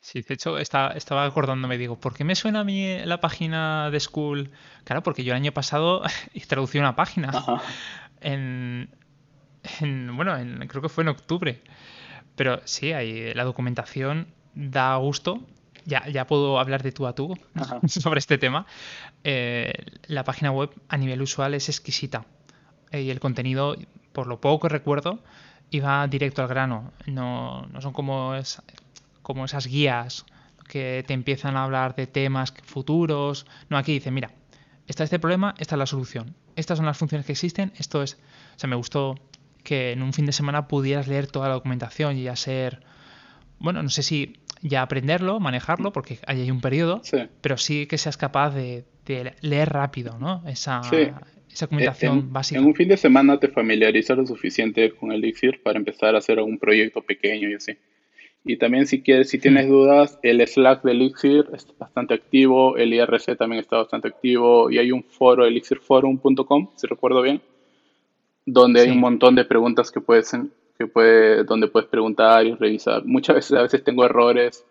[0.00, 4.00] Sí, de hecho estaba acordándome, digo, ¿por qué me suena a mí la página de
[4.00, 4.50] School?
[4.84, 6.02] Claro, porque yo el año pasado
[6.48, 7.30] traducí una página
[8.20, 8.88] en,
[10.16, 10.36] bueno,
[10.68, 11.60] creo que fue en octubre.
[12.34, 15.46] Pero sí, hay, la documentación da gusto.
[15.86, 17.36] Ya, ya puedo hablar de tú a tú
[17.86, 18.66] sobre este tema.
[19.24, 19.72] Eh,
[20.06, 22.26] la página web a nivel usual es exquisita.
[22.90, 23.76] Eh, y el contenido,
[24.12, 25.20] por lo poco que recuerdo,
[25.70, 26.92] iba directo al grano.
[27.06, 28.62] No, no son como, es,
[29.22, 30.26] como esas guías
[30.68, 33.46] que te empiezan a hablar de temas futuros.
[33.68, 34.30] No, aquí dice, mira,
[34.86, 36.34] está este problema, esta es la solución.
[36.56, 38.14] Estas son las funciones que existen, esto es...
[38.56, 39.16] O sea, me gustó
[39.64, 42.82] que en un fin de semana pudieras leer toda la documentación y ya ser...
[43.58, 47.02] Bueno, no sé si ya aprenderlo, manejarlo, porque hay un periodo,
[47.40, 48.84] pero sí que seas capaz de,
[49.40, 50.42] leer rápido, ¿no?
[50.46, 50.82] Esa,
[51.52, 52.60] esa comunicación en, básica.
[52.60, 56.38] En un fin de semana te familiarizas lo suficiente con Elixir para empezar a hacer
[56.38, 57.76] algún proyecto pequeño y así.
[58.44, 62.94] Y también si quieres, si tienes dudas, el Slack de Elixir es bastante activo, el
[62.94, 67.42] IRC también está bastante activo y hay un foro, elixirforum.com, si recuerdo bien,
[68.46, 70.34] donde hay un montón de preguntas que puedes,
[70.80, 73.04] que puede, donde puedes preguntar y revisar.
[73.04, 74.64] Muchas veces, a veces tengo errores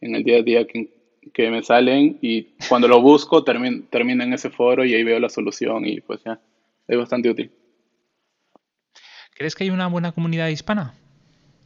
[0.00, 0.88] en el día a día que,
[1.34, 5.20] que me salen y cuando lo busco termino, termino en ese foro y ahí veo
[5.20, 6.40] la solución y pues ya,
[6.88, 7.52] es bastante útil.
[9.34, 10.94] ¿Crees que hay una buena comunidad hispana?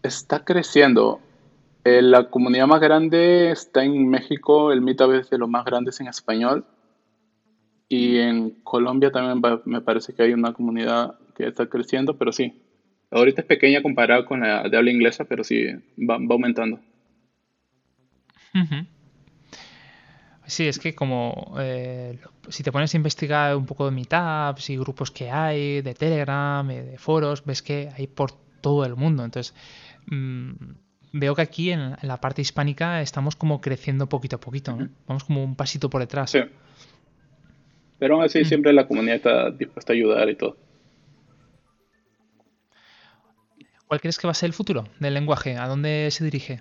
[0.02, 1.20] Está creciendo.
[1.84, 6.00] Eh, la comunidad más grande está en México, el Meetup es de los más grandes
[6.00, 6.64] en español.
[7.88, 12.60] Y en Colombia también me parece que hay una comunidad que está creciendo, pero sí.
[13.14, 15.66] Ahorita es pequeña comparada con la de habla inglesa, pero sí
[15.98, 16.80] va, aumentando.
[20.46, 24.76] Sí, es que como eh, si te pones a investigar un poco de meetups y
[24.76, 29.24] grupos que hay, de Telegram, eh, de foros, ves que hay por todo el mundo.
[29.24, 29.54] Entonces,
[30.06, 30.50] mm,
[31.12, 34.76] veo que aquí en, la parte hispánica estamos como creciendo poquito a poquito.
[35.06, 36.32] Vamos como un pasito por detrás.
[36.32, 36.40] Sí.
[38.00, 40.63] Pero aún así siempre la comunidad está dispuesta a ayudar y todo.
[43.88, 45.56] ¿Cuál crees que va a ser el futuro del lenguaje?
[45.56, 46.60] ¿A dónde se dirige?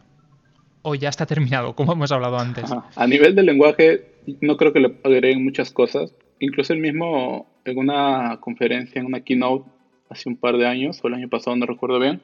[0.82, 2.66] ¿O ya está terminado, como hemos hablado antes?
[2.96, 4.06] A nivel del lenguaje,
[4.42, 6.14] no creo que le agreguen muchas cosas.
[6.40, 9.70] Incluso el mismo, en una conferencia, en una keynote,
[10.10, 12.22] hace un par de años, o el año pasado, no recuerdo bien,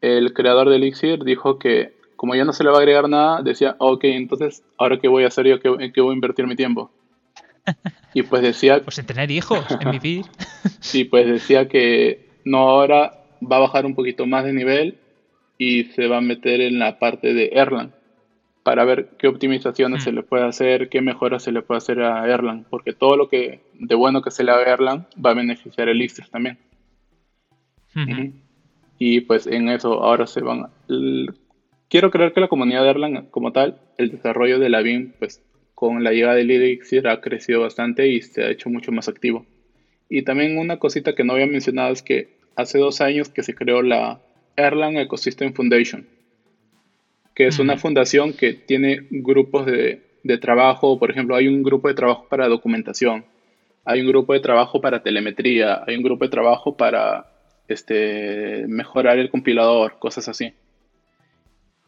[0.00, 3.40] el creador de Elixir dijo que como ya no se le va a agregar nada,
[3.42, 5.56] decía, ok, entonces, ¿ahora qué voy a hacer yo?
[5.80, 6.90] ¿En qué voy a invertir mi tiempo?
[8.12, 8.82] Y pues decía...
[8.82, 10.26] Pues en tener hijos, en vivir.
[10.80, 14.98] sí, pues decía que no, ahora va a bajar un poquito más de nivel
[15.58, 17.92] y se va a meter en la parte de Erlang
[18.62, 20.14] para ver qué optimizaciones se mm.
[20.14, 23.60] le puede hacer, qué mejoras se le puede hacer a Erlang, porque todo lo que
[23.74, 26.58] de bueno que se le haga a Erlang va a beneficiar el Elixir también.
[28.98, 30.68] Y pues en eso ahora se van...
[31.88, 35.42] Quiero creer que la comunidad de Erlang como tal, el desarrollo de la BIM, pues
[35.74, 39.46] con la llegada del Elixir ha crecido bastante y se ha hecho mucho más activo.
[40.08, 43.54] Y también una cosita que no había mencionado es que hace dos años que se
[43.54, 44.20] creó la
[44.56, 46.06] Erlang Ecosystem Foundation,
[47.34, 50.02] que es una fundación que tiene grupos de,
[50.40, 53.24] trabajo, por ejemplo, hay un grupo de trabajo para documentación,
[53.84, 57.26] hay un grupo de trabajo para telemetría, hay un grupo de trabajo para
[57.68, 60.52] este, mejorar el compilador, cosas así.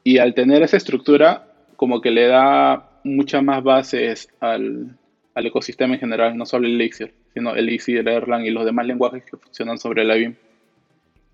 [0.05, 1.47] Y al tener esa estructura,
[1.77, 4.97] como que le da muchas más bases al,
[5.35, 9.25] al ecosistema en general, no solo el Elixir, sino Elixir, Erlang y los demás lenguajes
[9.25, 10.37] que funcionan sobre la BIM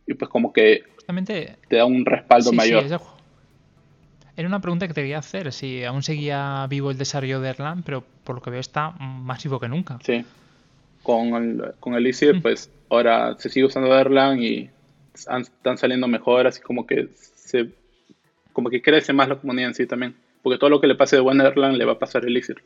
[0.09, 0.85] y pues como que
[1.69, 2.85] te da un respaldo mayor.
[4.37, 7.83] era una pregunta que te quería hacer, si aún seguía vivo el desarrollo de Erlang,
[7.83, 9.99] pero por lo que veo está más vivo que nunca.
[10.03, 10.25] Sí,
[11.03, 12.41] con el, con el mm.
[12.43, 14.71] pues ahora se sigue usando Erlang y
[15.15, 17.71] están saliendo mejoras y como que se
[18.53, 21.17] como que crece más la comunidad en sí también, porque todo lo que le pase
[21.17, 22.63] de buen Erlang le va a pasar Elixir.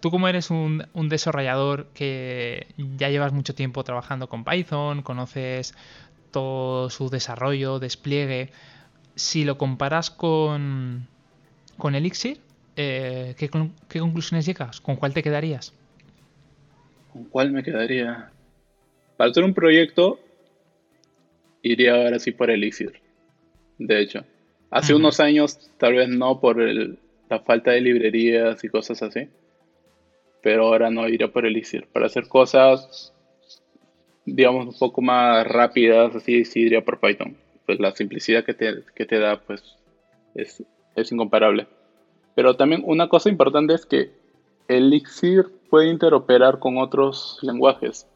[0.00, 5.74] Tú como eres un, un, desarrollador que ya llevas mucho tiempo trabajando con Python, conoces
[6.34, 8.50] su desarrollo, despliegue,
[9.14, 11.06] si lo comparas con,
[11.78, 12.38] con Elixir,
[12.76, 14.80] eh, ¿qué, conclusiones llegas?
[14.80, 15.72] ¿Con cuál te quedarías?
[17.12, 18.30] ¿Con cuál me quedaría?
[19.16, 20.18] Para hacer un proyecto,
[21.62, 23.00] iría ahora sí por Elixir.
[23.78, 24.24] De hecho,
[24.70, 29.28] hace unos años, tal vez no por la falta de librerías y cosas así,
[30.42, 31.86] pero ahora no iría por Elixir.
[31.92, 33.13] Para hacer cosas
[34.26, 37.36] digamos, un poco más rápidas, así sí diría por Python.
[37.66, 39.62] Pues la simplicidad que te, que te da, pues,
[40.34, 40.62] es,
[40.96, 41.66] es, incomparable.
[42.34, 44.10] Pero también una cosa importante es que
[44.68, 48.06] Elixir puede interoperar con otros lenguajes.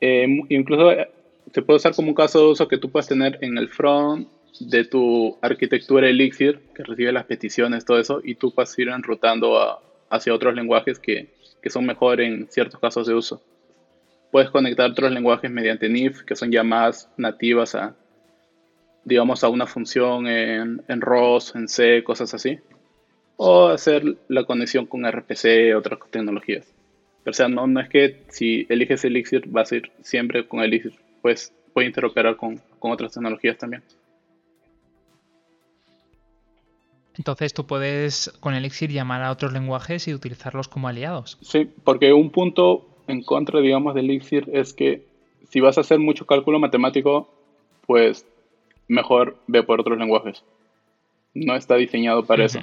[0.00, 1.08] Eh, incluso eh,
[1.52, 4.28] se puede usar como un caso de uso que tú puedes tener en el front
[4.60, 9.80] de tu arquitectura Elixir, que recibe las peticiones, todo eso, y tú puedes ir enrutando
[10.10, 11.30] hacia otros lenguajes que,
[11.62, 13.40] que son mejor en ciertos casos de uso.
[14.32, 17.94] Puedes conectar otros lenguajes mediante NIF, que son llamadas nativas a,
[19.04, 22.58] digamos, a una función en, en ROS, en C, cosas así.
[23.36, 26.66] O hacer la conexión con RPC, otras tecnologías.
[27.22, 30.60] Pero, o sea, no, no es que si eliges Elixir vas a ir siempre con
[30.60, 30.94] Elixir.
[31.20, 33.82] Pues puede interoperar con, con otras tecnologías también.
[37.18, 41.36] Entonces tú puedes con Elixir llamar a otros lenguajes y utilizarlos como aliados.
[41.42, 45.06] Sí, porque un punto en contra, digamos, de Elixir es que
[45.48, 47.28] si vas a hacer mucho cálculo matemático,
[47.86, 48.26] pues
[48.88, 50.42] mejor ve por otros lenguajes.
[51.34, 52.60] No está diseñado para eso.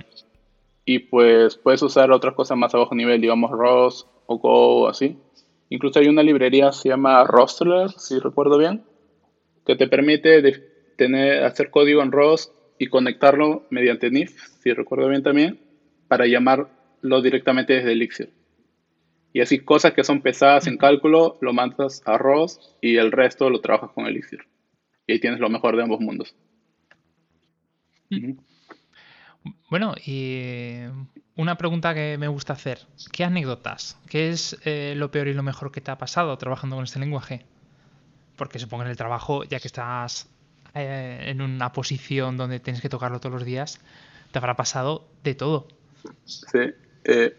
[0.85, 5.17] Y pues puedes usar otras cosas más a bajo nivel, digamos ROS o Go, así.
[5.69, 8.83] Incluso hay una librería, se llama Rostler, si recuerdo bien,
[9.65, 10.41] que te permite
[10.95, 15.59] tener, hacer código en ROS y conectarlo mediante NIF, si recuerdo bien también,
[16.07, 18.38] para llamarlo directamente desde Elixir.
[19.31, 23.49] Y así cosas que son pesadas en cálculo, lo mandas a ROS y el resto
[23.49, 24.47] lo trabajas con Elixir.
[25.05, 26.35] Y ahí tienes lo mejor de ambos mundos.
[29.69, 30.81] Bueno, y
[31.35, 32.79] una pregunta que me gusta hacer.
[33.11, 33.97] ¿Qué anécdotas?
[34.09, 36.99] ¿Qué es eh, lo peor y lo mejor que te ha pasado trabajando con este
[36.99, 37.45] lenguaje?
[38.35, 40.27] Porque supongo en el trabajo, ya que estás
[40.73, 43.79] eh, en una posición donde tienes que tocarlo todos los días,
[44.31, 45.67] te habrá pasado de todo.
[46.25, 46.59] Sí.
[47.03, 47.37] Eh,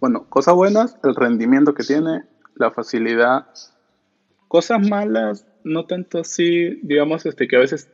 [0.00, 2.22] bueno, cosas buenas, el rendimiento que tiene,
[2.56, 3.46] la facilidad.
[4.48, 7.90] Cosas malas, no tanto así, digamos, este, que a veces,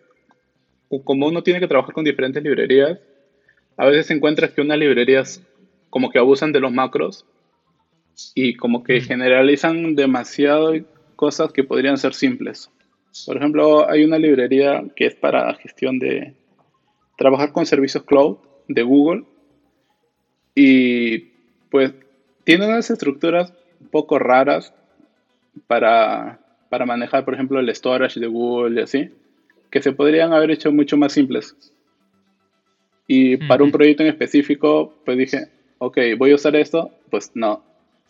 [1.05, 2.98] como uno tiene que trabajar con diferentes librerías,
[3.76, 5.42] a veces encuentras que unas librerías
[5.88, 7.26] como que abusan de los macros
[8.34, 10.72] y como que generalizan demasiado
[11.16, 12.70] cosas que podrían ser simples.
[13.26, 16.36] Por ejemplo, hay una librería que es para gestión de
[17.16, 18.38] trabajar con servicios cloud
[18.68, 19.24] de Google
[20.55, 21.30] y
[21.71, 21.93] pues
[22.45, 24.75] tiene unas estructuras un poco raras
[25.66, 29.11] para, para manejar, por ejemplo, el storage de Google y así,
[29.71, 31.57] que se podrían haber hecho mucho más simples.
[33.07, 35.49] Y para un proyecto en específico, pues dije,
[35.79, 37.62] ok, voy a usar esto, pues no,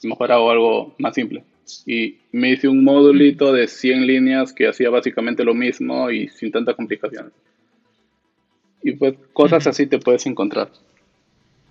[0.03, 1.45] mejor hago algo más simple.
[1.87, 6.51] Y me hice un módulito de 100 líneas que hacía básicamente lo mismo y sin
[6.51, 7.33] tantas complicaciones.
[8.83, 10.71] Y pues cosas así te puedes encontrar.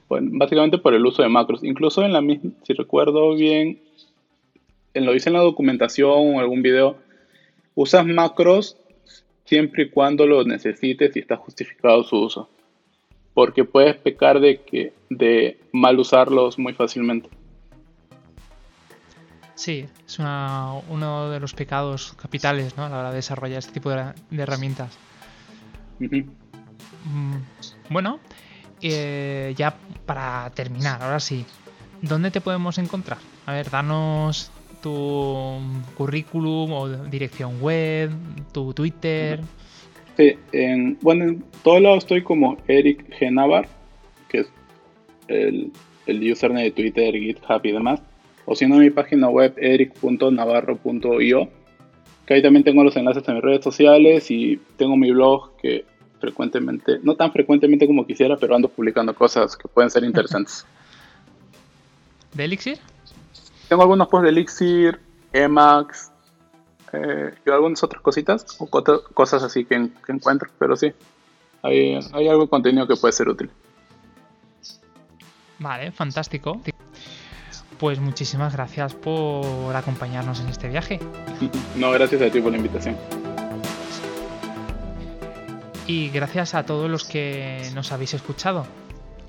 [0.09, 1.63] Bueno, básicamente por el uso de macros.
[1.63, 3.79] Incluso en la misma, si recuerdo bien,
[4.93, 6.97] en lo hice en la documentación o algún video,
[7.75, 8.75] usas macros
[9.45, 12.49] siempre y cuando lo necesites y está justificado su uso
[13.39, 17.29] porque puedes pecar de, que, de mal usarlos muy fácilmente.
[19.55, 22.83] Sí, es uno de los pecados capitales ¿no?
[22.83, 24.97] a la hora de desarrollar este tipo de, herramientas.
[25.99, 27.37] Mm,
[27.89, 28.19] bueno,
[28.81, 29.75] eh, ya
[30.05, 31.45] para terminar, ahora sí,
[32.01, 33.19] ¿dónde te podemos encontrar?
[33.45, 34.51] A ver, danos
[34.81, 35.59] tu
[35.95, 38.11] currículum o dirección web,
[38.51, 39.41] tu Twitter.
[40.17, 43.67] Sí, en, bueno, en todo lado estoy como Eric G.
[44.27, 44.47] que es
[45.27, 45.71] el,
[46.07, 48.01] el username de Twitter, GitHub y demás.
[48.45, 51.49] O si no, mi página web eric.navarro.io,
[52.25, 55.85] que ahí también tengo los enlaces a mis redes sociales y tengo mi blog que
[56.19, 60.65] frecuentemente, no tan frecuentemente como quisiera, pero ando publicando cosas que pueden ser interesantes.
[62.33, 62.79] ¿De Elixir?
[63.67, 64.99] Tengo algunos posts de Elixir,
[65.33, 66.11] Emacs,
[66.93, 70.91] eh, y algunas otras cositas o cosas así que, encuentro, pero sí,
[71.61, 73.49] hay, hay algo de contenido que puede ser útil.
[75.59, 76.61] Vale, fantástico.
[77.79, 80.99] Pues muchísimas gracias por acompañarnos en este viaje.
[81.75, 82.97] No, gracias a ti por la invitación.
[85.89, 88.67] Y gracias a todos los que nos habéis escuchado.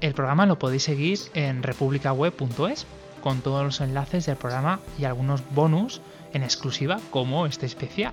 [0.03, 2.85] El programa lo podéis seguir en republicaweb.es
[3.23, 6.03] con todos los enlaces del programa y algunos bonus
[6.35, 8.13] en exclusiva como este especial.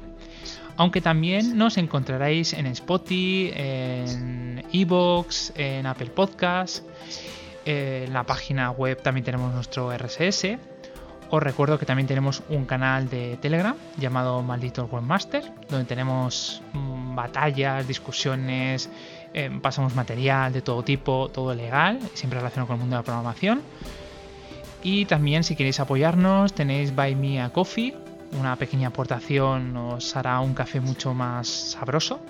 [0.77, 6.83] Aunque también nos encontraréis en Spotify, en Evox, en Apple Podcasts,
[7.65, 10.57] en la página web también tenemos nuestro RSS.
[11.29, 17.15] Os recuerdo que también tenemos un canal de Telegram llamado Maldito Webmaster, donde tenemos mm,
[17.15, 18.89] batallas, discusiones,
[19.33, 23.05] eh, pasamos material de todo tipo, todo legal, siempre relacionado con el mundo de la
[23.05, 23.61] programación.
[24.83, 27.93] Y también si queréis apoyarnos tenéis Buy Me a Coffee,
[28.39, 32.21] una pequeña aportación os hará un café mucho más sabroso.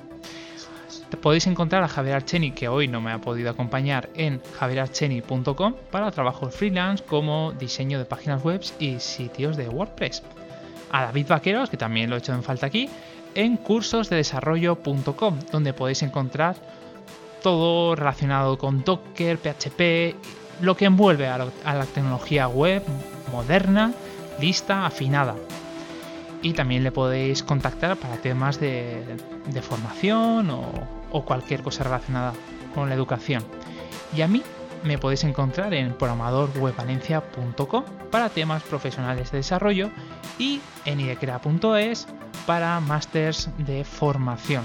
[1.16, 6.12] Podéis encontrar a Javier Archeni, que hoy no me ha podido acompañar, en javierarcheni.com para
[6.12, 10.24] trabajos freelance como diseño de páginas web y sitios de WordPress.
[10.92, 12.90] A David Vaqueros, que también lo he hecho en falta aquí,
[13.36, 16.56] en cursosdedesarrollo.com, donde podéis encontrar
[17.42, 20.16] todo relacionado con Docker, PHP,
[20.62, 22.84] lo que envuelve a, la tecnología web
[23.32, 23.94] moderna,
[24.40, 25.36] lista, afinada
[26.42, 29.04] y también le podéis contactar para temas de,
[29.62, 30.50] formación
[31.12, 32.34] o, cualquier cosa relacionada
[32.74, 33.44] con la educación.
[34.16, 34.44] Y a mí
[34.84, 39.90] me podéis encontrar en programadorwebvalencia.com para temas profesionales de desarrollo
[40.38, 42.08] y en idecrea.es
[42.46, 44.64] para másters de formación.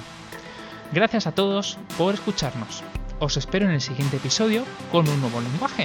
[0.93, 2.83] Gracias a todos por escucharnos.
[3.19, 5.85] Os espero en el siguiente episodio con un nuevo lenguaje.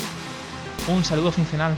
[0.87, 1.75] Un saludo funcional.